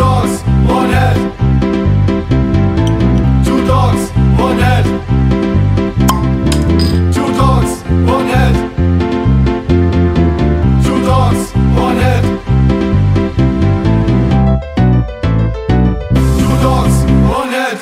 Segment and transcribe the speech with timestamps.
[0.00, 1.16] dogs, one head.
[3.44, 4.86] Two dogs, one head.
[7.12, 8.54] Two dogs, one head.
[10.84, 12.24] Two dogs, one head.
[16.38, 16.96] Two dogs,
[17.28, 17.78] one head.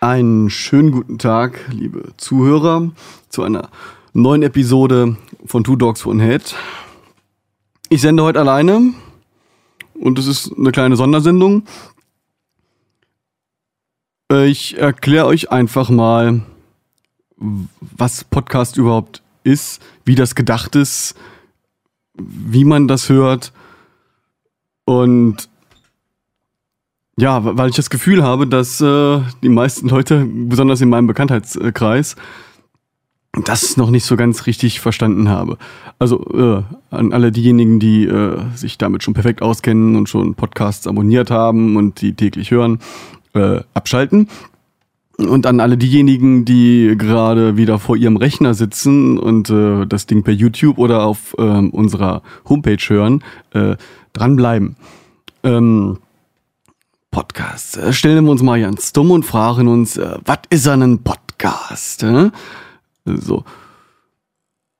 [0.00, 2.90] Einen schönen guten Tag, liebe Zuhörer,
[3.28, 3.68] zu einer
[4.12, 5.16] neuen Episode
[5.46, 6.56] von Two Dogs One Head.
[7.92, 8.94] Ich sende heute alleine
[9.92, 11.64] und es ist eine kleine Sondersendung.
[14.32, 16.40] Äh, Ich erkläre euch einfach mal,
[17.36, 21.16] was Podcast überhaupt ist, wie das gedacht ist,
[22.14, 23.52] wie man das hört
[24.86, 25.50] und
[27.18, 32.16] ja, weil ich das Gefühl habe, dass äh, die meisten Leute, besonders in meinem Bekanntheitskreis,
[33.44, 35.58] das noch nicht so ganz richtig verstanden habe.
[35.98, 36.62] Also äh,
[36.94, 41.76] an alle diejenigen, die äh, sich damit schon perfekt auskennen und schon Podcasts abonniert haben
[41.76, 42.80] und die täglich hören,
[43.34, 44.28] äh, abschalten.
[45.18, 50.22] Und an alle diejenigen, die gerade wieder vor ihrem Rechner sitzen und äh, das Ding
[50.22, 53.76] per YouTube oder auf ähm, unserer Homepage hören, äh,
[54.14, 54.76] dranbleiben.
[55.44, 55.98] Ähm,
[57.10, 57.76] Podcast.
[57.76, 62.04] Äh, Stellen wir uns mal ganz dumm und fragen uns, äh, was ist ein Podcast?
[63.04, 63.44] So.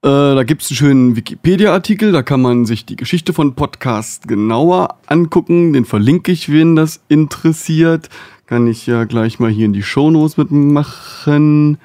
[0.04, 4.26] Äh, da gibt es einen schönen Wikipedia-Artikel, da kann man sich die Geschichte von Podcast
[4.26, 5.72] genauer angucken.
[5.72, 8.08] Den verlinke ich, wen das interessiert.
[8.46, 11.78] Kann ich ja gleich mal hier in die Shownotes mitmachen.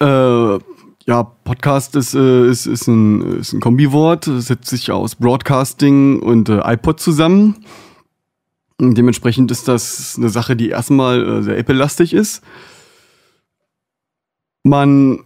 [0.00, 0.58] Äh,
[1.08, 6.20] ja, Podcast ist, äh, ist, ist, ein, ist ein Kombiwort, Es setzt sich aus Broadcasting
[6.20, 7.64] und äh, iPod zusammen.
[8.78, 12.42] Und dementsprechend ist das eine Sache, die erstmal äh, sehr Apple-lastig ist.
[14.66, 15.20] Man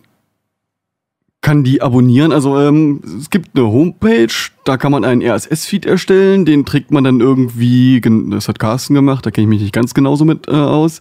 [1.40, 2.32] kann die abonnieren.
[2.32, 4.28] Also ähm, es gibt eine Homepage,
[4.64, 8.92] da kann man einen RSS-Feed erstellen, den trägt man dann irgendwie, gen- das hat Carsten
[8.92, 11.00] gemacht, da kenne ich mich nicht ganz genauso mit äh, aus.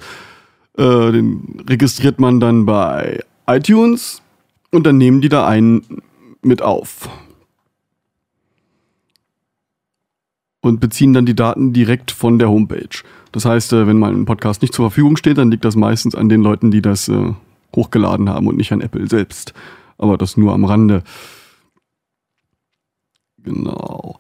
[0.78, 4.22] Äh, den registriert man dann bei iTunes
[4.72, 6.02] und dann nehmen die da einen
[6.42, 7.10] mit auf.
[10.62, 12.88] Und beziehen dann die Daten direkt von der Homepage.
[13.34, 16.16] Das heißt, äh, wenn mal ein Podcast nicht zur Verfügung steht, dann liegt das meistens
[16.16, 17.34] an den Leuten, die das äh,
[17.76, 19.54] hochgeladen haben und nicht an Apple selbst.
[19.98, 21.04] Aber das nur am Rande.
[23.44, 24.20] Genau.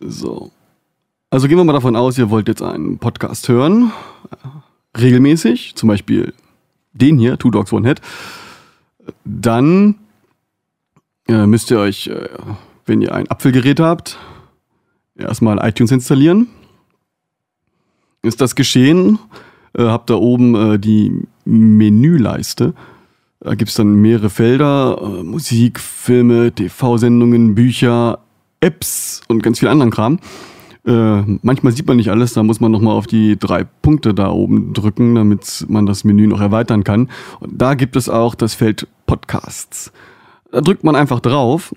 [0.00, 0.50] So.
[1.30, 3.92] Also gehen wir mal davon aus, ihr wollt jetzt einen Podcast hören.
[4.98, 5.74] Regelmäßig.
[5.74, 6.32] Zum Beispiel
[6.92, 8.00] den hier, Two Dogs One Head.
[9.24, 9.96] Dann
[11.28, 12.28] äh, müsst ihr euch, äh,
[12.86, 14.18] wenn ihr ein Apfelgerät habt,
[15.16, 16.48] erstmal iTunes installieren.
[18.22, 19.18] Ist das geschehen?
[19.76, 22.74] Äh, habt da oben äh, die Menüleiste.
[23.40, 28.18] Da gibt es dann mehrere Felder, äh, Musik, Filme, TV-Sendungen, Bücher,
[28.60, 30.18] Apps und ganz viel anderen Kram.
[30.86, 34.30] Äh, manchmal sieht man nicht alles, da muss man nochmal auf die drei Punkte da
[34.30, 37.08] oben drücken, damit man das Menü noch erweitern kann.
[37.40, 39.92] Und da gibt es auch das Feld Podcasts.
[40.52, 41.74] Da drückt man einfach drauf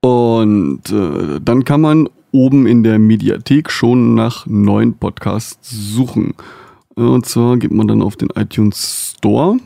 [0.00, 6.34] und äh, dann kann man oben in der Mediathek schon nach neuen Podcasts suchen.
[6.96, 9.58] Äh, Und zwar geht man dann auf den iTunes Store.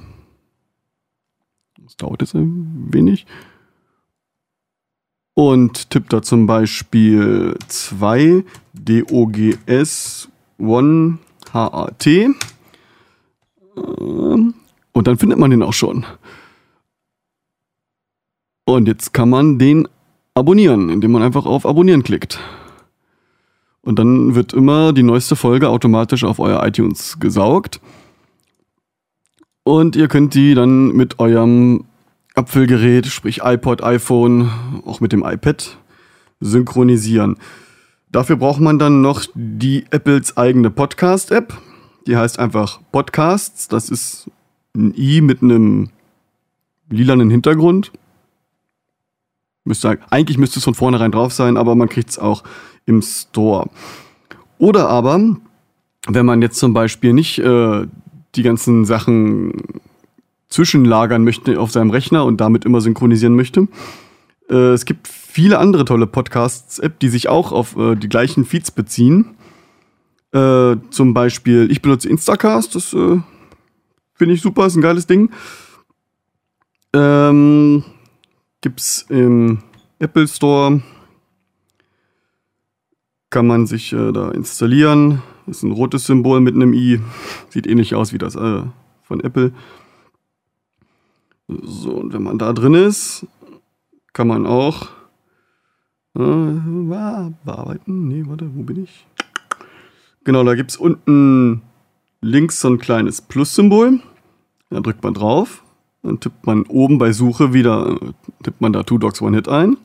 [1.82, 3.26] Das dauert jetzt ein wenig.
[5.34, 10.28] Und tippt da zum Beispiel 2 DOGS
[10.58, 11.18] 1
[11.52, 12.06] HAT.
[12.06, 12.34] Ähm,
[14.92, 16.06] Und dann findet man den auch schon.
[18.64, 19.86] Und jetzt kann man den
[20.36, 22.38] abonnieren, indem man einfach auf Abonnieren klickt.
[23.80, 27.80] Und dann wird immer die neueste Folge automatisch auf euer iTunes gesaugt.
[29.62, 31.84] Und ihr könnt die dann mit eurem
[32.34, 34.50] Apfelgerät, sprich iPod, iPhone,
[34.84, 35.78] auch mit dem iPad
[36.40, 37.36] synchronisieren.
[38.12, 41.56] Dafür braucht man dann noch die Apples eigene Podcast-App.
[42.06, 43.68] Die heißt einfach Podcasts.
[43.68, 44.30] Das ist
[44.76, 45.88] ein i mit einem
[46.90, 47.90] lilanen Hintergrund.
[49.66, 52.44] Müsste, eigentlich müsste es von vornherein drauf sein, aber man kriegt es auch
[52.86, 53.68] im Store.
[54.58, 55.20] Oder aber,
[56.08, 57.86] wenn man jetzt zum Beispiel nicht äh,
[58.34, 59.52] die ganzen Sachen
[60.48, 63.68] zwischenlagern möchte auf seinem Rechner und damit immer synchronisieren möchte,
[64.48, 68.70] äh, es gibt viele andere tolle Podcasts-App, die sich auch auf äh, die gleichen Feeds
[68.70, 69.34] beziehen.
[70.32, 73.20] Äh, zum Beispiel, ich benutze Instacast, das äh,
[74.14, 75.30] finde ich super, ist ein geiles Ding.
[76.92, 77.84] Ähm,
[78.66, 79.58] gibt's im
[80.00, 80.82] Apple Store.
[83.30, 85.22] Kann man sich äh, da installieren.
[85.46, 87.00] Ist ein rotes Symbol mit einem i.
[87.50, 88.62] Sieht ähnlich aus wie das äh,
[89.02, 89.52] von Apple.
[91.46, 93.24] So, und wenn man da drin ist,
[94.12, 94.88] kann man auch
[96.16, 96.58] äh,
[97.44, 98.08] bearbeiten.
[98.08, 99.06] Nee, warte, wo bin ich?
[100.24, 101.62] Genau, da gibt es unten
[102.20, 104.00] links so ein kleines Plus-Symbol.
[104.70, 105.62] Da drückt man drauf.
[106.06, 108.12] Dann tippt man oben bei Suche wieder, äh,
[108.44, 109.76] tippt man da Two Dogs One Hit ein.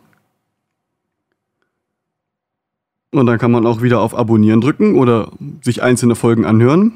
[3.11, 5.31] Und dann kann man auch wieder auf Abonnieren drücken oder
[5.61, 6.93] sich einzelne Folgen anhören.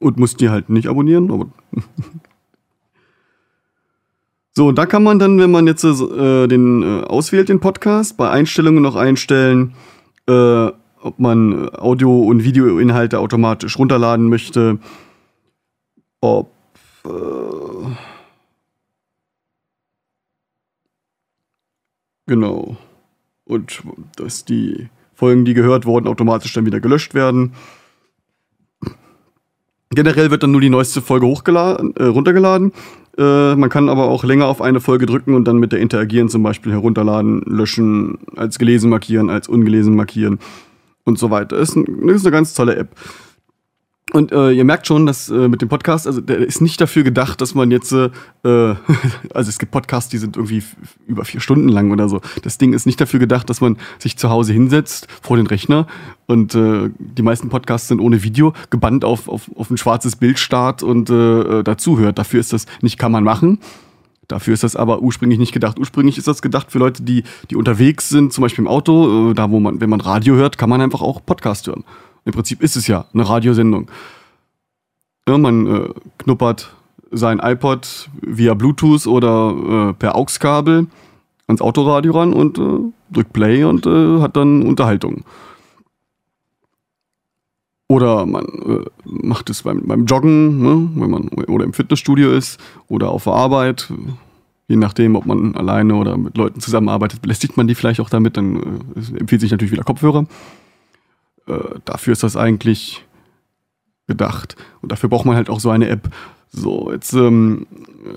[0.00, 1.48] Und muss die halt nicht abonnieren, aber.
[4.54, 8.30] so, da kann man dann, wenn man jetzt äh, den äh, auswählt, den Podcast, bei
[8.30, 9.74] Einstellungen noch einstellen,
[10.26, 10.68] äh,
[11.02, 14.78] ob man Audio- und Videoinhalte automatisch runterladen möchte,
[16.22, 16.55] ob äh,
[22.26, 22.76] genau
[23.44, 23.82] und
[24.16, 27.52] dass die Folgen, die gehört wurden, automatisch dann wieder gelöscht werden.
[29.90, 32.72] Generell wird dann nur die neueste Folge hochgeladen, äh, runtergeladen.
[33.16, 36.28] Äh, man kann aber auch länger auf eine Folge drücken und dann mit der interagieren,
[36.28, 40.38] zum Beispiel herunterladen, löschen, als gelesen markieren, als ungelesen markieren
[41.04, 41.56] und so weiter.
[41.56, 42.90] Ist, ein, ist eine ganz tolle App.
[44.16, 47.02] Und äh, ihr merkt schon, dass äh, mit dem Podcast, also der ist nicht dafür
[47.02, 48.08] gedacht, dass man jetzt, äh,
[48.44, 50.62] also es gibt Podcasts, die sind irgendwie
[51.06, 52.22] über vier Stunden lang oder so.
[52.42, 55.86] Das Ding ist nicht dafür gedacht, dass man sich zu Hause hinsetzt vor den Rechner
[56.24, 60.38] und äh, die meisten Podcasts sind ohne Video, gebannt auf, auf, auf ein schwarzes Bild
[60.38, 62.18] starrt und äh, dazuhört.
[62.18, 63.58] Dafür ist das nicht, kann man machen.
[64.28, 65.78] Dafür ist das aber ursprünglich nicht gedacht.
[65.78, 69.34] Ursprünglich ist das gedacht für Leute, die, die unterwegs sind, zum Beispiel im Auto, äh,
[69.34, 71.84] da wo man, wenn man Radio hört, kann man einfach auch Podcast hören.
[72.26, 73.88] Im Prinzip ist es ja eine Radiosendung.
[75.28, 75.88] Ja, man äh,
[76.18, 76.74] knuppert
[77.12, 80.88] sein iPod via Bluetooth oder äh, per AUX-Kabel
[81.46, 85.24] ans Autoradio ran und äh, drückt Play und äh, hat dann Unterhaltung.
[87.88, 92.58] Oder man äh, macht es beim, beim Joggen, ne, wenn man oder im Fitnessstudio ist
[92.88, 93.92] oder auf der Arbeit.
[94.66, 98.36] Je nachdem, ob man alleine oder mit Leuten zusammenarbeitet, belästigt man die vielleicht auch damit.
[98.36, 100.26] Dann äh, empfiehlt sich natürlich wieder Kopfhörer.
[101.46, 103.04] Äh, dafür ist das eigentlich
[104.06, 104.56] gedacht.
[104.82, 106.10] Und dafür braucht man halt auch so eine App.
[106.50, 107.66] So, jetzt ähm,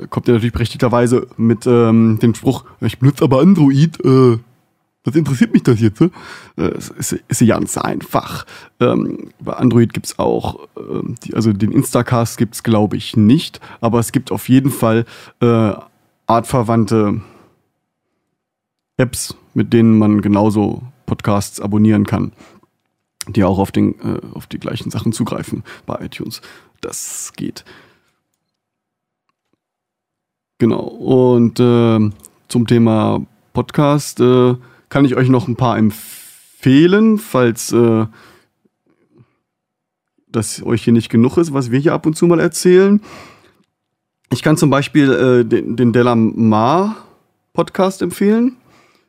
[0.09, 4.37] kommt ihr natürlich berechtigterweise mit ähm, dem Spruch, ich benutze aber Android, äh,
[5.03, 6.01] was interessiert mich das jetzt?
[6.01, 6.09] Äh?
[6.55, 8.45] Es ist, ist ganz einfach.
[8.79, 13.17] Ähm, bei Android gibt es auch, äh, die, also den Instacast gibt es glaube ich
[13.17, 15.05] nicht, aber es gibt auf jeden Fall
[15.41, 15.73] äh,
[16.27, 17.21] artverwandte
[18.97, 22.31] Apps, mit denen man genauso Podcasts abonnieren kann
[23.33, 26.41] die auch auf, den, äh, auf die gleichen Sachen zugreifen bei iTunes.
[26.81, 27.65] Das geht.
[30.57, 30.81] Genau.
[30.81, 32.09] Und äh,
[32.47, 34.55] zum Thema Podcast äh,
[34.89, 38.05] kann ich euch noch ein paar empfehlen, falls äh,
[40.27, 43.01] das euch hier nicht genug ist, was wir hier ab und zu mal erzählen.
[44.31, 46.97] Ich kann zum Beispiel äh, den, den Delamar
[47.53, 48.57] Podcast empfehlen.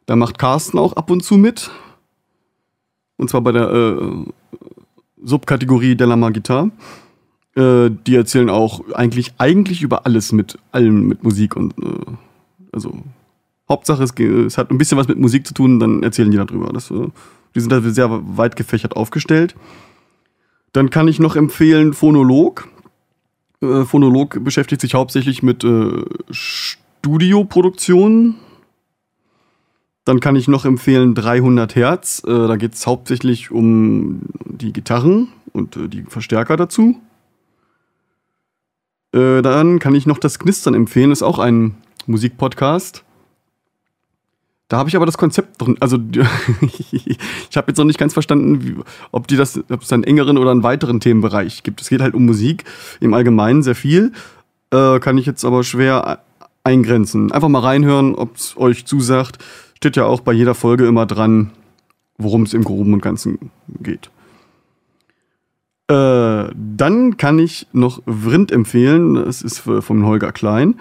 [0.06, 1.70] Da macht Carsten auch ab und zu mit.
[3.20, 4.24] Und zwar bei der äh,
[5.22, 6.70] Subkategorie Delamar Gitarre.
[7.54, 12.12] Äh, die erzählen auch eigentlich, eigentlich über alles mit allem mit Musik und äh,
[12.72, 12.94] also
[13.68, 16.72] Hauptsache es, es, hat ein bisschen was mit Musik zu tun, dann erzählen die darüber.
[16.72, 17.08] Das, äh,
[17.54, 18.08] die sind da sehr
[18.38, 19.54] weit gefächert aufgestellt.
[20.72, 22.68] Dann kann ich noch empfehlen Phonolog.
[23.60, 28.36] Äh, Phonolog beschäftigt sich hauptsächlich mit äh, Studioproduktionen
[30.10, 32.20] dann kann ich noch empfehlen 300 Hertz.
[32.26, 37.00] Äh, da geht es hauptsächlich um die Gitarren und äh, die Verstärker dazu.
[39.14, 41.12] Äh, dann kann ich noch das Knistern empfehlen.
[41.12, 41.76] Ist auch ein
[42.08, 43.04] Musikpodcast.
[44.66, 45.76] Da habe ich aber das Konzept drin.
[45.78, 45.98] Also
[46.90, 48.74] ich habe jetzt noch nicht ganz verstanden, wie,
[49.12, 51.82] ob die das, ob es einen engeren oder einen weiteren Themenbereich gibt.
[51.82, 52.64] Es geht halt um Musik
[52.98, 54.10] im Allgemeinen sehr viel.
[54.72, 56.24] Äh, kann ich jetzt aber schwer
[56.64, 57.30] eingrenzen.
[57.30, 59.38] Einfach mal reinhören, ob es euch zusagt
[59.80, 61.52] steht ja auch bei jeder Folge immer dran,
[62.18, 64.10] worum es im Groben und Ganzen geht.
[65.88, 69.14] Äh, dann kann ich noch Vrind empfehlen.
[69.14, 70.78] Das ist vom Holger Klein.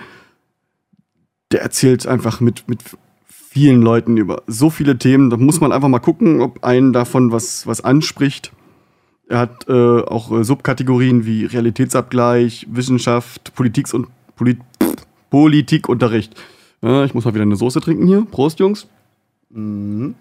[1.54, 2.84] Der erzählt einfach mit, mit
[3.26, 5.30] vielen Leuten über so viele Themen.
[5.30, 8.52] Da muss man einfach mal gucken, ob einen davon was, was anspricht.
[9.30, 14.60] Er hat äh, auch äh, Subkategorien wie Realitätsabgleich, Wissenschaft, Politiks und Polit
[15.30, 16.36] Politikunterricht.
[16.84, 18.26] Äh, ich muss mal wieder eine Soße trinken hier.
[18.30, 18.88] Prost, Jungs.
[19.50, 20.16] Mhm.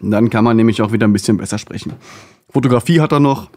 [0.00, 1.92] Dann kann man nämlich auch wieder ein bisschen besser sprechen.
[2.48, 3.50] Fotografie hat er noch.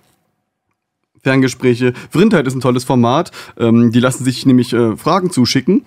[1.24, 1.94] Ferngespräche.
[2.10, 3.32] Vrindheit ist ein tolles Format.
[3.58, 5.84] Ähm, die lassen sich nämlich äh, Fragen zuschicken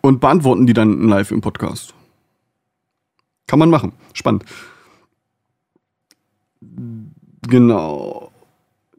[0.00, 1.94] und beantworten die dann live im Podcast.
[3.46, 3.92] Kann man machen.
[4.12, 4.44] Spannend.
[7.48, 8.30] Genau.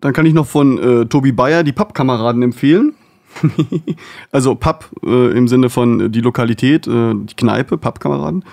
[0.01, 2.95] Dann kann ich noch von äh, Tobi Bayer die Pappkameraden empfehlen.
[4.31, 8.45] also Papp äh, im Sinne von äh, die Lokalität, äh, die Kneipe, Pappkameraden.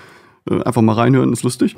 [0.49, 1.75] Äh, einfach mal reinhören, ist lustig.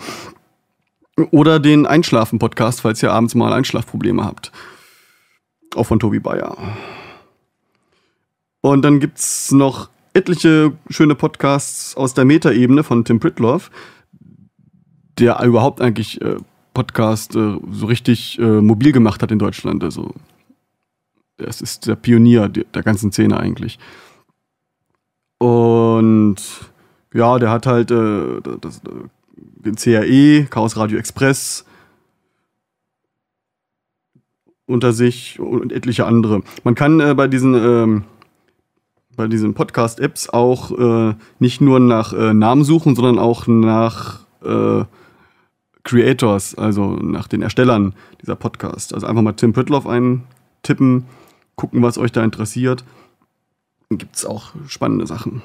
[1.31, 4.51] Oder den Einschlafen-Podcast, falls ihr abends mal Einschlafprobleme habt.
[5.75, 6.58] Auch von Tobi Bayer.
[8.62, 13.72] Und dann gibt's noch etliche schöne Podcasts aus der Metaebene von Tim Pritloff,
[15.17, 16.38] der überhaupt eigentlich äh,
[16.74, 19.84] Podcast äh, so richtig äh, mobil gemacht hat in Deutschland.
[19.84, 20.13] Also
[21.48, 23.80] es ist der Pionier der, ganzen Szene eigentlich.
[25.38, 26.38] Und
[27.14, 28.82] ja, der hat halt äh, das,
[29.34, 31.66] den CRE, Chaos Radio Express
[34.66, 36.44] unter sich und etliche andere.
[36.64, 38.04] Man kann äh, bei diesen ähm,
[39.28, 44.84] diesen Podcast-Apps auch äh, nicht nur nach äh, Namen suchen, sondern auch nach äh,
[45.84, 48.94] Creators, also nach den Erstellern dieser Podcast.
[48.94, 51.06] Also einfach mal Tim Pritloff eintippen,
[51.62, 52.84] gucken, was euch da interessiert.
[53.89, 55.44] Dann gibt es auch spannende Sachen.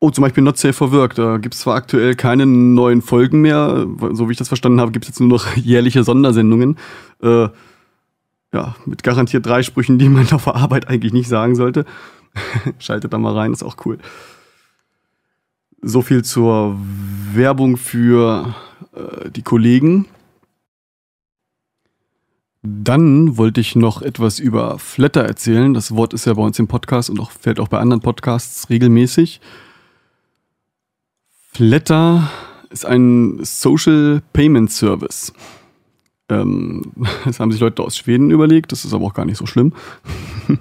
[0.00, 1.14] Oh, zum Beispiel Not Safe for Work.
[1.14, 3.86] Da gibt es zwar aktuell keine neuen Folgen mehr.
[4.12, 6.76] So wie ich das verstanden habe, gibt es jetzt nur noch jährliche Sondersendungen.
[7.22, 7.48] Äh,
[8.52, 11.84] ja, mit garantiert drei Sprüchen, die man auf der Arbeit eigentlich nicht sagen sollte.
[12.80, 13.98] Schaltet da mal rein, ist auch cool.
[15.82, 16.76] So viel zur
[17.32, 18.56] Werbung für
[18.92, 20.06] äh, die Kollegen.
[22.62, 25.74] Dann wollte ich noch etwas über Flatter erzählen.
[25.74, 28.68] Das Wort ist ja bei uns im Podcast und auch fällt auch bei anderen Podcasts
[28.70, 29.40] regelmäßig.
[31.52, 32.30] Flatter
[32.70, 35.32] ist ein Social Payment Service.
[36.28, 36.92] Ähm,
[37.24, 39.72] das haben sich Leute aus Schweden überlegt, das ist aber auch gar nicht so schlimm.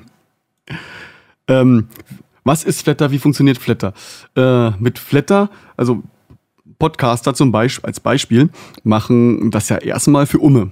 [1.48, 1.88] ähm,
[2.44, 3.12] was ist Flatter?
[3.12, 3.94] Wie funktioniert Flatter?
[4.36, 6.04] Äh, mit Flatter, also
[6.78, 8.50] Podcaster zum Beispiel, als Beispiel,
[8.84, 10.72] machen das ja erstmal für Umme.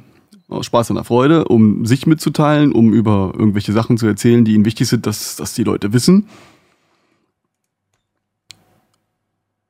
[0.54, 4.66] Aus Spaß und Freude, um sich mitzuteilen, um über irgendwelche Sachen zu erzählen, die ihnen
[4.66, 6.28] wichtig sind, dass, dass die Leute wissen.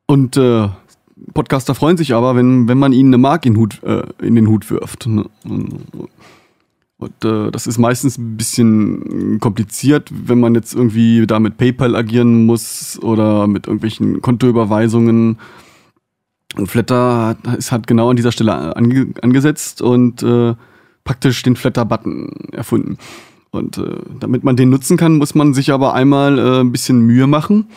[0.06, 0.68] Und äh,
[1.34, 4.48] Podcaster freuen sich aber, wenn, wenn man ihnen eine Mark in, Hut, äh, in den
[4.48, 5.08] Hut wirft.
[5.08, 5.26] Ne?
[7.04, 11.96] Und äh, das ist meistens ein bisschen kompliziert, wenn man jetzt irgendwie da mit PayPal
[11.96, 15.38] agieren muss oder mit irgendwelchen Kontoüberweisungen.
[16.56, 20.54] Und Flatter ist, hat genau an dieser Stelle ange, angesetzt und äh,
[21.04, 22.98] praktisch den Flatter-Button erfunden.
[23.52, 27.02] Und äh, damit man den nutzen kann, muss man sich aber einmal äh, ein bisschen
[27.02, 27.68] Mühe machen.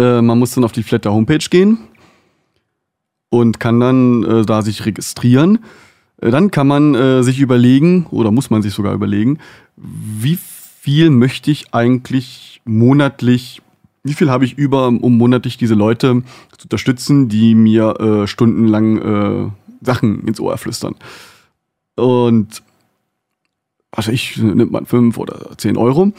[0.00, 1.78] Äh, man muss dann auf die Flatter Homepage gehen
[3.28, 5.60] und kann dann äh, da sich registrieren.
[6.20, 9.38] Äh, dann kann man äh, sich überlegen, oder muss man sich sogar überlegen,
[9.76, 10.38] wie
[10.80, 13.62] viel möchte ich eigentlich monatlich,
[14.02, 16.22] wie viel habe ich über, um monatlich diese Leute
[16.56, 19.50] zu unterstützen, die mir äh, stundenlang äh,
[19.82, 20.96] Sachen ins Ohr flüstern.
[21.96, 22.62] Und
[23.90, 26.12] also ich nimmt man fünf oder zehn Euro.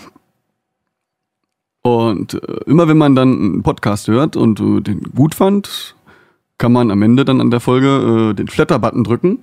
[1.84, 5.96] Und äh, immer wenn man dann einen Podcast hört und äh, den gut fand,
[6.58, 9.40] kann man am Ende dann an der Folge äh, den Flatter-Button drücken.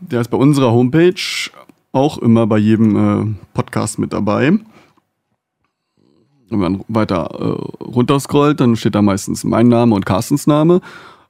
[0.00, 1.50] Der ist bei unserer Homepage
[1.90, 4.58] auch immer bei jedem Podcast mit dabei.
[6.52, 10.82] Wenn man weiter äh, runterscrollt, dann steht da meistens mein Name und Carstens Name.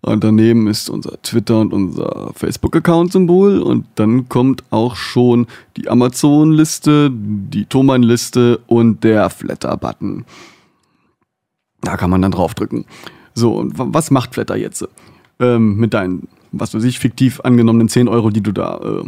[0.03, 3.61] Und daneben ist unser Twitter und unser Facebook-Account-Symbol.
[3.61, 10.25] Und dann kommt auch schon die Amazon-Liste, die Thomann-Liste und der Flatter-Button.
[11.83, 12.85] Da kann man dann draufdrücken.
[13.35, 14.87] So, und was macht Flatter jetzt?
[15.39, 19.05] Ähm, mit deinen, was weiß ich, fiktiv angenommenen 10 Euro, die du da äh,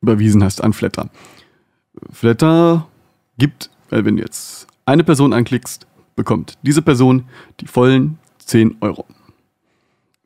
[0.00, 1.10] überwiesen hast an Flatter.
[2.10, 2.88] Flatter
[3.36, 7.24] gibt, äh, wenn du jetzt eine Person anklickst, bekommt diese Person
[7.60, 9.04] die vollen 10 Euro.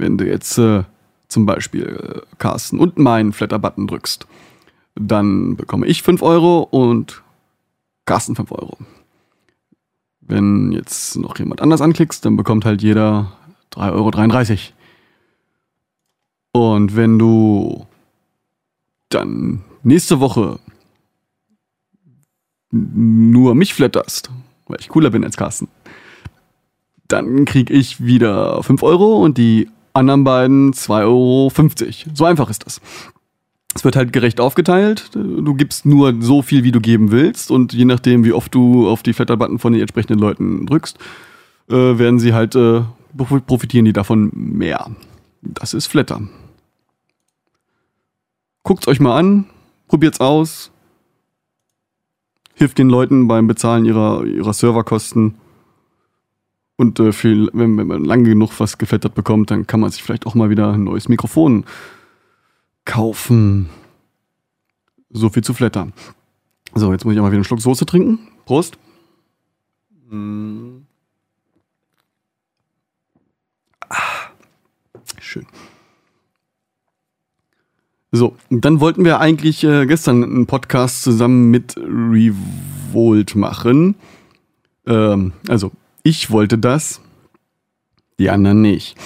[0.02, 0.82] Wenn du jetzt äh,
[1.28, 4.26] zum Beispiel äh, Carsten und meinen Flatter-Button drückst,
[4.96, 7.22] dann bekomme ich 5 Euro und
[8.04, 8.78] Carsten 5 Euro.
[10.20, 13.30] Wenn jetzt noch jemand anders anklickst, dann bekommt halt jeder
[13.74, 14.72] 3,33
[16.52, 16.72] Euro.
[16.74, 17.86] Und wenn du
[19.08, 20.58] dann nächste Woche
[22.72, 24.32] nur mich flatterst,
[24.66, 25.68] weil ich cooler bin als Carsten,
[27.06, 31.52] dann kriege ich wieder 5 Euro und die anderen beiden 2,50 Euro.
[32.14, 32.80] So einfach ist das.
[33.74, 35.10] Es wird halt gerecht aufgeteilt.
[35.14, 37.50] Du gibst nur so viel, wie du geben willst.
[37.50, 40.98] Und je nachdem, wie oft du auf die Flatter-Button von den entsprechenden Leuten drückst,
[41.70, 42.82] äh, werden sie halt, äh,
[43.46, 44.90] profitieren die davon mehr.
[45.40, 46.20] Das ist Flatter.
[48.62, 49.46] Guckt's euch mal an,
[49.88, 50.70] probiert's aus.
[52.54, 55.34] Hilft den Leuten beim Bezahlen ihrer, ihrer Serverkosten.
[56.76, 60.02] Und äh, viel, wenn, wenn, man lange genug was geflattert bekommt, dann kann man sich
[60.02, 61.64] vielleicht auch mal wieder ein neues Mikrofon
[62.84, 63.68] kaufen.
[65.10, 65.92] So viel zu flattern.
[66.74, 68.18] So, jetzt muss ich mal wieder einen Schluck Soße trinken.
[68.46, 68.78] Prost.
[70.08, 70.78] Mm.
[73.88, 74.30] Ah,
[75.20, 75.46] schön.
[78.10, 83.94] So, dann wollten wir eigentlich äh, gestern einen Podcast zusammen mit Revolt machen.
[84.86, 87.00] Ähm, also, ich wollte das,
[88.18, 88.96] die anderen nicht.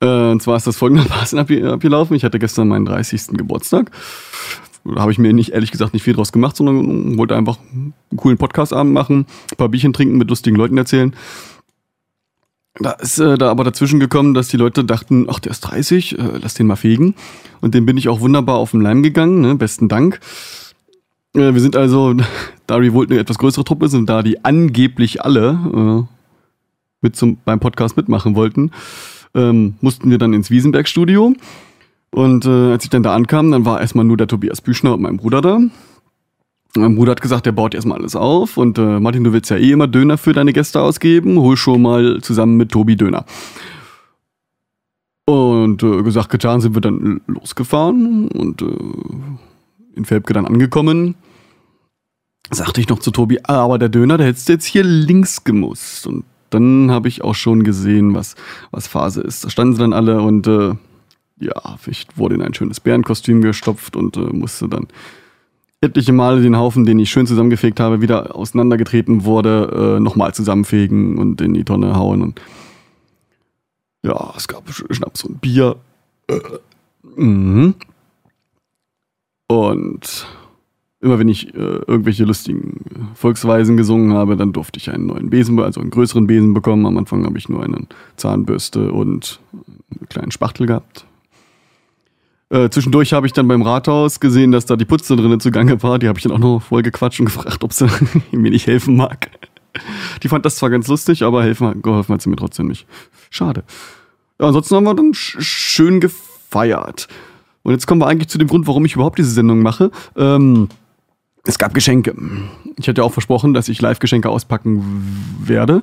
[0.00, 1.38] Äh, und zwar ist das folgendermaßen
[1.70, 2.16] abgelaufen.
[2.16, 3.28] Ich hatte gestern meinen 30.
[3.28, 3.90] Geburtstag.
[4.84, 7.92] Da habe ich mir nicht, ehrlich gesagt, nicht viel draus gemacht, sondern wollte einfach einen
[8.16, 11.14] coolen Podcastabend machen, ein paar Bierchen trinken, mit lustigen Leuten erzählen.
[12.78, 16.18] Da ist äh, da aber dazwischen gekommen, dass die Leute dachten, ach, der ist 30,
[16.18, 17.14] äh, lass den mal fegen.
[17.60, 19.54] Und dem bin ich auch wunderbar auf den Leim gegangen, ne?
[19.54, 20.20] besten Dank.
[21.34, 22.14] Äh, wir sind also,
[22.66, 26.15] da Revolt eine etwas größere Truppe sind, da die angeblich alle äh,
[27.00, 28.70] mit zum, beim Podcast mitmachen wollten,
[29.34, 31.34] ähm, mussten wir dann ins Wiesenberg-Studio.
[32.10, 35.02] Und äh, als ich dann da ankam, dann war erstmal nur der Tobias Büchner und
[35.02, 35.60] mein Bruder da.
[36.76, 38.56] Mein Bruder hat gesagt, der baut erstmal alles auf.
[38.56, 41.38] Und äh, Martin, du willst ja eh immer Döner für deine Gäste ausgeben.
[41.38, 43.24] Hol schon mal zusammen mit Tobi Döner.
[45.26, 51.16] Und äh, gesagt, getan, sind wir dann losgefahren und äh, in Felbke dann angekommen.
[52.50, 55.42] Sagte ich noch zu Tobi, ah, aber der Döner, der hättest du jetzt hier links
[55.42, 56.06] gemusst.
[56.06, 58.34] Und dann habe ich auch schon gesehen, was,
[58.70, 59.44] was Phase ist.
[59.44, 60.74] Da standen sie dann alle und äh,
[61.38, 64.88] ja, ich wurde in ein schönes Bärenkostüm gestopft und äh, musste dann
[65.80, 71.18] etliche Male den Haufen, den ich schön zusammengefegt habe, wieder auseinandergetreten wurde, äh, nochmal zusammenfegen
[71.18, 72.22] und in die Tonne hauen.
[72.22, 72.40] Und
[74.02, 75.76] ja, es gab Schnaps und Bier.
[76.28, 76.40] Äh,
[77.16, 77.74] mhm.
[79.48, 80.26] Und
[81.06, 85.58] immer wenn ich äh, irgendwelche lustigen Volksweisen gesungen habe, dann durfte ich einen neuen Besen,
[85.60, 86.84] also einen größeren Besen bekommen.
[86.84, 87.86] Am Anfang habe ich nur eine
[88.16, 89.40] Zahnbürste und
[89.90, 91.06] einen kleinen Spachtel gehabt.
[92.50, 95.98] Äh, zwischendurch habe ich dann beim Rathaus gesehen, dass da die Putze drinnen zugange war.
[95.98, 97.86] Die habe ich dann auch noch voll gequatscht und gefragt, ob sie
[98.32, 99.30] mir nicht helfen mag.
[100.22, 102.86] Die fand das zwar ganz lustig, aber helfen, geholfen hat sie mir trotzdem nicht.
[103.30, 103.64] Schade.
[104.40, 107.08] Ja, ansonsten haben wir dann sch schön gefeiert.
[107.62, 109.90] Und jetzt kommen wir eigentlich zu dem Grund, warum ich überhaupt diese Sendung mache.
[110.16, 110.68] Ähm,
[111.46, 112.14] es gab Geschenke.
[112.78, 115.82] Ich hatte auch versprochen, dass ich Live-Geschenke auspacken werde.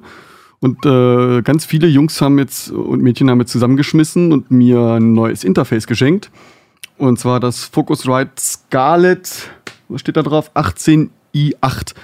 [0.59, 5.13] Und äh, ganz viele Jungs haben jetzt und Mädchen haben jetzt zusammengeschmissen und mir ein
[5.13, 6.31] neues Interface geschenkt.
[6.97, 9.49] Und zwar das Focusrite Scarlett,
[9.89, 10.51] was steht da drauf?
[10.55, 11.95] 18i8.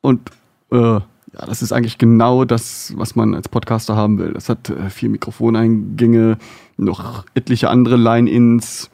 [0.00, 0.30] Und
[0.70, 4.32] äh, ja, das ist eigentlich genau das, was man als Podcaster haben will.
[4.32, 6.38] Das hat äh, vier Mikrofoneingänge,
[6.76, 8.90] noch etliche andere Line-Ins.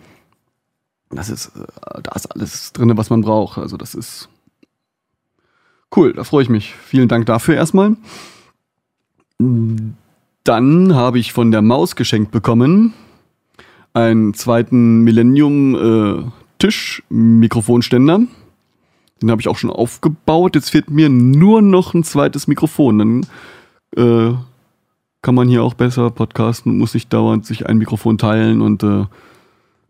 [1.11, 3.59] Das ist, äh, da ist alles drin, was man braucht.
[3.59, 4.29] Also das ist
[5.97, 6.75] cool, da freue ich mich.
[6.75, 7.97] Vielen Dank dafür erstmal.
[9.38, 12.94] Dann habe ich von der Maus geschenkt bekommen
[13.99, 16.25] einen zweiten Millennium äh.
[19.21, 20.55] Den habe ich auch schon aufgebaut.
[20.55, 22.99] Jetzt fehlt mir nur noch ein zweites Mikrofon.
[22.99, 23.27] Dann
[23.97, 24.35] äh,
[25.23, 28.83] kann man hier auch besser podcasten und muss nicht dauernd sich ein Mikrofon teilen und
[28.85, 29.07] äh,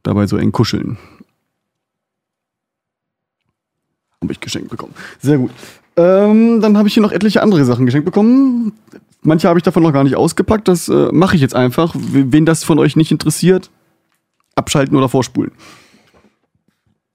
[0.09, 0.97] dabei so eng kuscheln.
[4.23, 4.95] Habe ich geschenkt bekommen.
[5.21, 5.51] Sehr gut.
[5.97, 8.73] Ähm, dann habe ich hier noch etliche andere Sachen geschenkt bekommen.
[9.23, 10.67] Manche habe ich davon noch gar nicht ausgepackt.
[10.67, 11.95] Das äh, mache ich jetzt einfach.
[11.95, 13.71] Wen das von euch nicht interessiert,
[14.55, 15.53] abschalten oder vorspulen.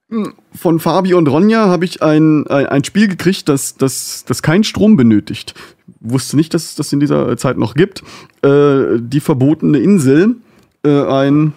[0.10, 4.44] Hm, von Fabi und Ronja habe ich ein, ein, ein, Spiel gekriegt, das, das, das
[4.44, 5.56] keinen Strom benötigt.
[6.00, 8.04] Wusste nicht, dass es das in dieser Zeit noch gibt.
[8.44, 10.36] Äh, die verbotene Insel.
[10.86, 11.54] Äh, ein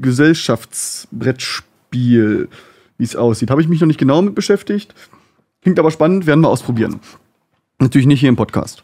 [0.00, 2.48] Gesellschaftsbrettspiel,
[2.98, 3.50] wie es aussieht.
[3.50, 4.94] Habe ich mich noch nicht genau mit beschäftigt.
[5.62, 7.00] Klingt aber spannend, werden wir ausprobieren.
[7.78, 8.82] Natürlich nicht hier im Podcast.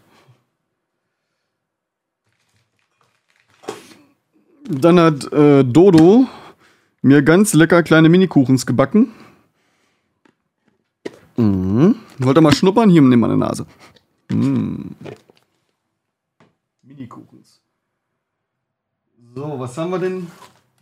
[4.68, 6.26] Dann hat äh, Dodo
[7.02, 9.12] mir ganz lecker kleine Minikuchens gebacken.
[11.36, 11.96] Mhm.
[12.18, 12.90] Wollt ihr mal schnuppern?
[12.90, 13.66] Hier, nimm meine Nase.
[14.30, 14.96] Mhm.
[16.82, 17.60] Minikuchens.
[19.34, 20.26] So, was haben wir denn?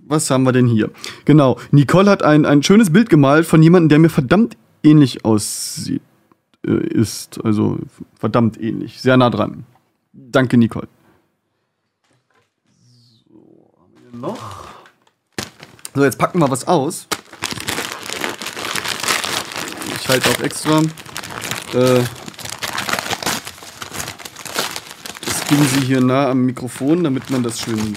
[0.06, 0.90] Was haben wir denn hier?
[1.24, 6.02] Genau, Nicole hat ein, ein schönes Bild gemalt von jemandem, der mir verdammt ähnlich aussieht.
[6.66, 7.44] Äh, ist.
[7.44, 7.78] Also
[8.18, 9.00] verdammt ähnlich.
[9.00, 9.64] Sehr nah dran.
[10.12, 10.88] Danke, Nicole.
[14.12, 14.38] noch.
[15.94, 17.06] So, jetzt packen wir was aus.
[20.00, 20.80] Ich halte auch extra
[21.72, 22.02] äh,
[25.24, 27.96] das Ding sie hier nah am Mikrofon, damit man das schön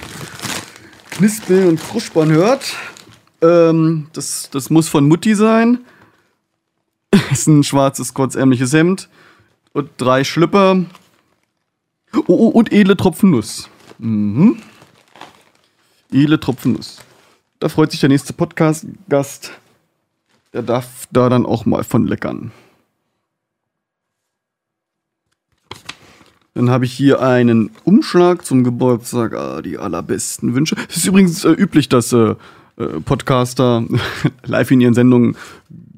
[1.18, 2.76] knispeln und kruspern hört.
[3.42, 5.80] Ähm, das, das muss von Mutti sein.
[7.32, 9.10] ist ein schwarzes, kurzärmliches Hemd
[9.74, 10.86] und drei Schlüpper.
[12.16, 13.70] Oh, oh und edle Tropfen Nuss.
[13.98, 14.62] Mhm.
[16.12, 17.00] Edle Tropfen Nuss.
[17.60, 19.52] Da freut sich der nächste Podcast-Gast.
[20.54, 22.52] Der darf da dann auch mal von leckern.
[26.58, 29.36] Dann habe ich hier einen Umschlag zum Geburtstag.
[29.36, 30.76] Ah, die allerbesten Wünsche.
[30.90, 32.34] Es ist übrigens äh, üblich, dass äh,
[32.78, 33.84] äh, Podcaster
[34.44, 35.38] live in ihren Sendungen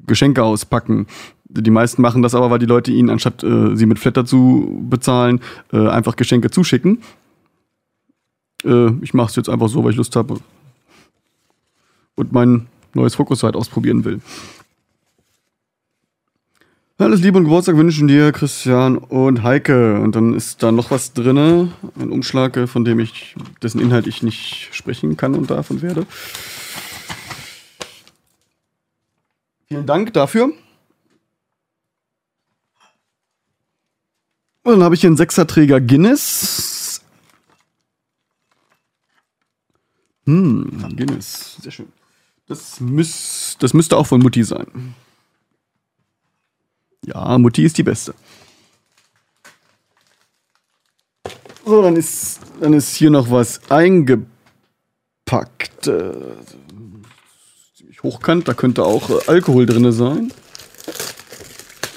[0.06, 1.06] Geschenke auspacken.
[1.44, 4.84] Die meisten machen das aber, weil die Leute ihnen, anstatt äh, sie mit Flatter zu
[4.86, 5.40] bezahlen,
[5.72, 6.98] äh, einfach Geschenke zuschicken.
[8.62, 10.40] Äh, ich mache es jetzt einfach so, weil ich Lust habe
[12.16, 14.20] und mein neues Focusrite ausprobieren will.
[17.00, 19.98] Alles Liebe und Geburtstag wünschen dir Christian und Heike.
[20.00, 24.06] Und dann ist da noch was drin, ein Umschlag, äh, von dem ich, dessen Inhalt
[24.06, 26.06] ich nicht sprechen kann und und werde.
[29.66, 30.52] Vielen Dank dafür.
[34.62, 37.00] Und dann habe ich hier einen Sechserträger Guinness.
[40.26, 41.88] Hm, Guinness, sehr schön.
[42.46, 44.94] Das, müß, das müsste auch von Mutti sein.
[47.12, 48.14] Ja, Mutti ist die Beste.
[51.64, 54.28] So, dann ist, dann ist hier noch was eingepackt.
[55.86, 56.12] Äh,
[57.74, 60.32] ziemlich hochkant, da könnte auch äh, Alkohol drin sein.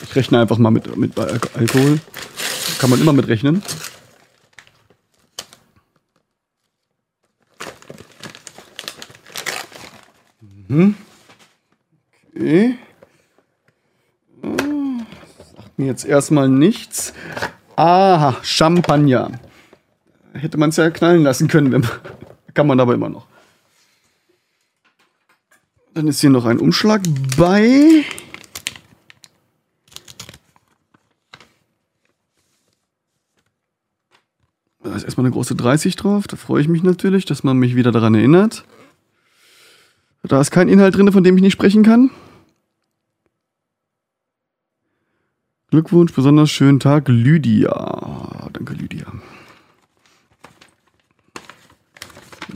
[0.02, 2.00] Ich rechne einfach mal mit, mit Al Alkohol.
[2.80, 3.62] Kann man immer mit rechnen.
[10.68, 10.96] Mhm.
[12.36, 12.78] Okay.
[15.86, 17.14] Jetzt erstmal nichts.
[17.76, 19.32] Aha, Champagner.
[20.34, 21.72] Hätte man es ja knallen lassen können.
[21.72, 21.88] Man,
[22.54, 23.28] kann man aber immer noch.
[25.94, 27.02] Dann ist hier noch ein Umschlag
[27.38, 28.04] bei.
[34.84, 36.28] Da ist erstmal eine große 30 drauf.
[36.28, 38.66] Da freue ich mich natürlich, dass man mich wieder daran erinnert.
[40.24, 42.10] Da ist kein Inhalt drin, von dem ich nicht sprechen kann.
[45.74, 48.48] Glückwunsch, besonders schönen Tag, Lydia.
[48.54, 49.12] Danke, Lydia.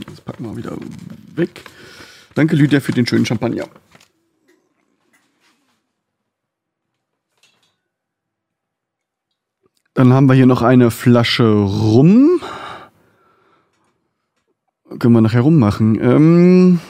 [0.06, 0.76] Das packen wir wieder
[1.34, 1.64] weg.
[2.36, 3.64] Danke, Lydia, für den schönen Champagner.
[9.94, 12.40] Dann haben wir hier noch eine Flasche Rum.
[15.00, 16.00] Können wir nachher rummachen.
[16.00, 16.80] Ähm,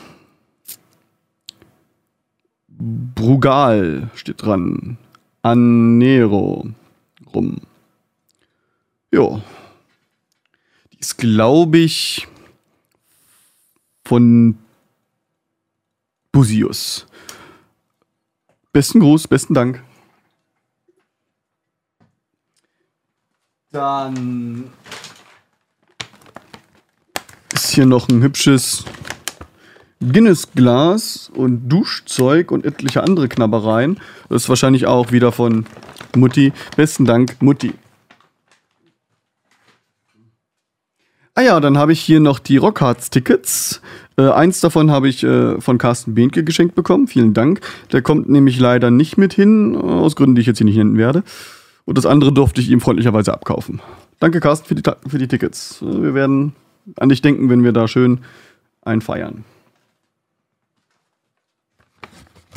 [2.68, 4.98] Brugal steht dran.
[5.48, 6.68] Anero
[7.32, 7.56] rum.
[9.10, 9.42] Ja.
[10.92, 12.28] Die ist, glaube ich,
[14.04, 14.58] von
[16.32, 17.06] Busius.
[18.72, 19.82] Besten Gruß, besten Dank.
[23.70, 24.70] Dann
[27.54, 28.84] ist hier noch ein hübsches
[30.00, 33.98] Guinness-Glas und Duschzeug und etliche andere Knabbereien.
[34.28, 35.66] Das ist wahrscheinlich auch wieder von
[36.16, 36.52] Mutti.
[36.76, 37.72] Besten Dank, Mutti.
[41.34, 43.80] Ah ja, dann habe ich hier noch die Rockharts-Tickets.
[44.16, 47.06] Äh, eins davon habe ich äh, von Carsten Behnke geschenkt bekommen.
[47.06, 47.60] Vielen Dank.
[47.92, 50.98] Der kommt nämlich leider nicht mit hin, aus Gründen, die ich jetzt hier nicht nennen
[50.98, 51.22] werde.
[51.84, 53.80] Und das andere durfte ich ihm freundlicherweise abkaufen.
[54.18, 55.80] Danke, Carsten, für die, für die Tickets.
[55.80, 56.54] Äh, wir werden
[56.96, 58.18] an dich denken, wenn wir da schön
[58.82, 59.44] einfeiern.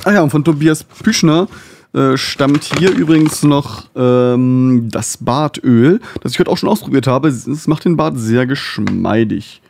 [0.04, 1.48] Ah ja, und von Tobias Püschner
[1.94, 7.28] äh, stammt hier übrigens noch ähm, das Bartöl, das ich heute auch schon ausprobiert habe.
[7.28, 9.62] Es macht den Bart sehr geschmeidig.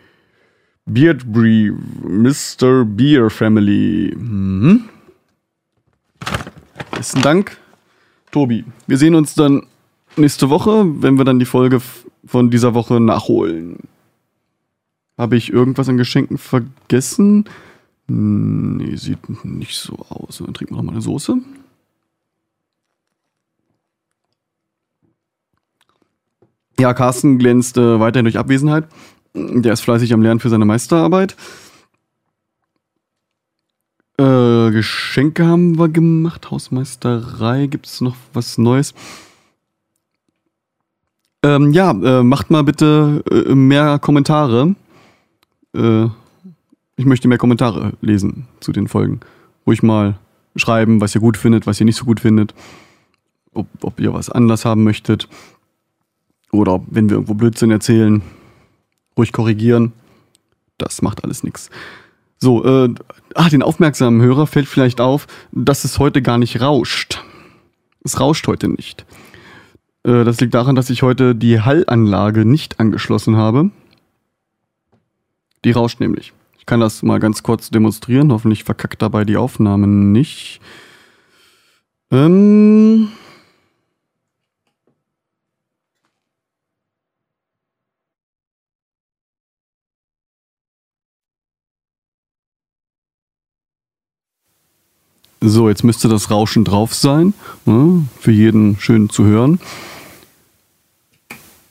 [0.85, 2.85] Beardbree, Mr.
[2.85, 4.15] Beer Family.
[4.17, 4.85] Mhm.
[6.91, 7.57] Besten Dank,
[8.31, 8.63] Tobi.
[8.87, 9.63] Wir sehen uns dann
[10.15, 11.81] nächste Woche, wenn wir dann die Folge
[12.25, 13.79] von dieser Woche nachholen.
[15.17, 17.45] Habe ich irgendwas an Geschenken vergessen?
[18.13, 20.39] Nee, sieht nicht so aus.
[20.39, 21.37] Dann trinken wir noch mal eine Soße.
[26.77, 28.87] Ja, Carsten glänzt äh, weiterhin durch Abwesenheit.
[29.33, 31.37] Der ist fleißig am Lernen für seine Meisterarbeit.
[34.17, 36.51] Äh, Geschenke haben wir gemacht.
[36.51, 37.67] Hausmeisterei.
[37.67, 38.93] Gibt es noch was Neues?
[41.43, 44.75] Ähm, ja, äh, macht mal bitte äh, mehr Kommentare.
[45.73, 46.07] Äh,
[46.95, 49.21] ich möchte mehr Kommentare lesen zu den Folgen.
[49.65, 50.19] Ruhig mal
[50.55, 52.53] schreiben, was ihr gut findet, was ihr nicht so gut findet.
[53.53, 55.27] Ob, ob ihr was anders haben möchtet.
[56.51, 58.21] Oder wenn wir irgendwo Blödsinn erzählen,
[59.17, 59.93] ruhig korrigieren.
[60.77, 61.69] Das macht alles nichts.
[62.37, 62.93] So, äh,
[63.35, 67.23] ah, den aufmerksamen Hörer fällt vielleicht auf, dass es heute gar nicht rauscht.
[68.03, 69.05] Es rauscht heute nicht.
[70.03, 73.69] Äh, das liegt daran, dass ich heute die Hallanlage nicht angeschlossen habe.
[75.63, 76.33] Die rauscht nämlich.
[76.61, 78.31] Ich kann das mal ganz kurz demonstrieren.
[78.31, 80.61] Hoffentlich verkackt dabei die Aufnahme nicht.
[82.11, 83.09] Ähm.
[95.43, 97.33] So, jetzt müsste das Rauschen drauf sein.
[97.65, 99.59] ne, Für jeden schön zu hören.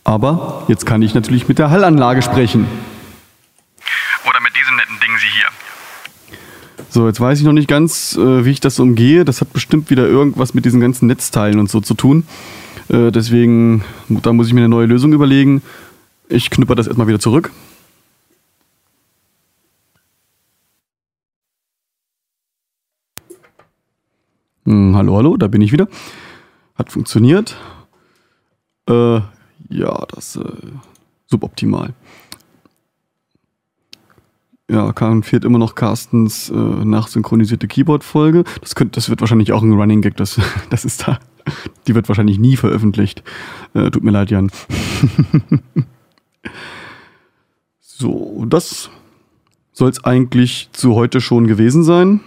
[0.03, 2.67] Aber jetzt kann ich natürlich mit der Hallanlage sprechen.
[4.29, 6.80] Oder mit diesem netten Ding Sie hier.
[6.93, 9.25] So, jetzt weiß ich noch nicht ganz, äh, wie ich das umgehe.
[9.25, 12.25] Das hat bestimmt wieder irgendwas mit diesen ganzen Netzteilen und so zu tun.
[12.89, 15.63] Äh, deswegen, da muss ich mir eine neue Lösung überlegen.
[16.29, 17.53] Ich knüpper das erstmal wieder zurück.
[24.65, 25.87] Hm, hallo, hallo, da bin ich wieder.
[26.75, 27.57] Hat funktioniert.
[28.89, 29.21] Äh,
[29.69, 30.43] ja, das äh,
[31.27, 31.95] suboptimal.
[34.71, 38.45] Ja, fehlt immer noch Carstens äh, nachsynchronisierte Keyboard-Folge.
[38.61, 41.19] Das, das wird wahrscheinlich auch ein Running Gag, das, das ist da.
[41.89, 43.25] Die wird wahrscheinlich nie veröffentlicht.
[43.75, 44.53] Äh, tut mir leid, Jan.
[47.81, 48.91] so, das
[49.73, 52.21] soll es eigentlich zu heute schon gewesen sein.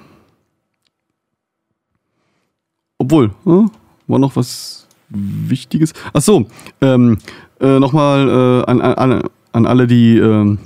[2.98, 3.68] Obwohl, äh,
[4.08, 5.94] war noch was Wichtiges.
[6.12, 6.48] Ach so,
[6.82, 7.20] ähm,
[7.62, 10.58] äh, nochmal äh, an, an, an alle, die ähm,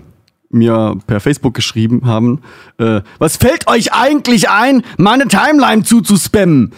[0.49, 2.41] mir per Facebook geschrieben haben.
[2.77, 6.73] Äh, was fällt euch eigentlich ein, meine Timeline zuzuspammen?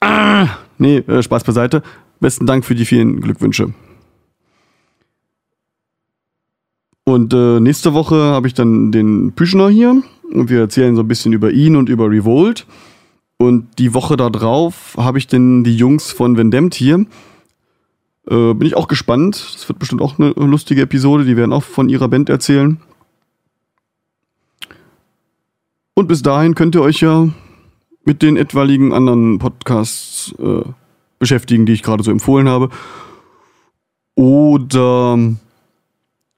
[0.00, 1.82] Ah, nee, äh, Spaß beiseite.
[2.20, 3.72] Besten Dank für die vielen Glückwünsche.
[7.04, 11.08] Und äh, nächste Woche habe ich dann den Püschner hier und wir erzählen so ein
[11.08, 12.66] bisschen über ihn und über Revolt.
[13.38, 17.06] Und die Woche darauf habe ich dann die Jungs von Vendemt hier.
[18.30, 19.34] Äh, bin ich auch gespannt.
[19.54, 21.24] Das wird bestimmt auch eine lustige Episode.
[21.24, 22.80] Die werden auch von ihrer Band erzählen.
[25.94, 27.28] Und bis dahin könnt ihr euch ja
[28.04, 30.62] mit den etwaigen anderen Podcasts äh,
[31.18, 32.70] beschäftigen, die ich gerade so empfohlen habe.
[34.14, 35.18] Oder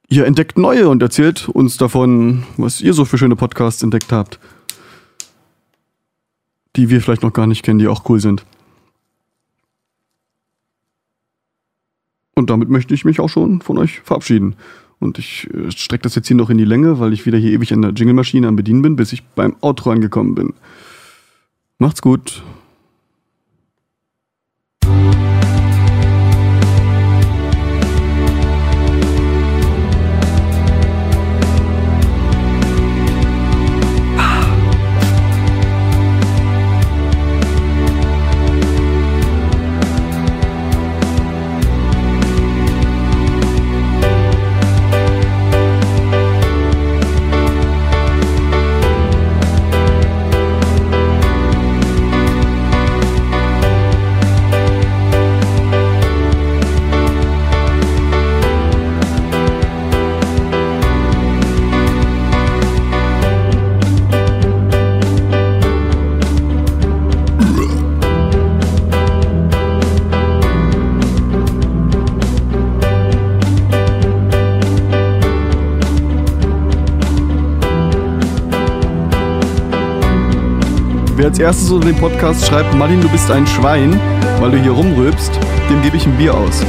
[0.09, 4.39] ihr entdeckt neue und erzählt uns davon, was ihr so für schöne Podcasts entdeckt habt
[6.77, 8.45] die wir vielleicht noch gar nicht kennen, die auch cool sind.
[12.35, 14.57] Und damit möchte ich mich auch schon von euch verabschieden.
[14.99, 17.53] Und ich äh, strecke das jetzt hier noch in die Länge, weil ich wieder hier
[17.53, 20.55] ewig an der Jingle-Maschine am Bedienen bin, bis ich beim Outro angekommen bin.
[21.79, 22.43] Macht's gut.
[81.17, 84.01] Wer als erstes unter dem Podcast schreibt, Martin, du bist ein Schwein,
[84.41, 85.31] weil du hier rumrülpst,
[85.71, 86.61] dem gebe ich ein Bier aus.